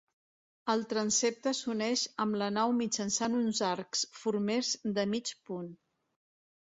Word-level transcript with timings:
El 0.73 0.79
transsepte 0.93 1.51
s'uneix 1.57 2.05
amb 2.25 2.37
la 2.43 2.49
nau 2.55 2.73
mitjançant 2.79 3.37
uns 3.43 3.61
arcs 3.71 4.03
formers 4.23 4.73
de 4.97 5.07
mig 5.13 5.33
punt. 5.51 5.71